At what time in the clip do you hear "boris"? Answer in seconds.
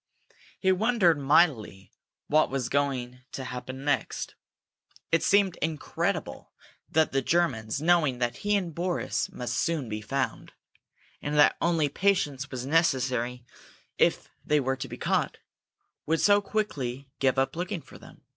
8.73-9.31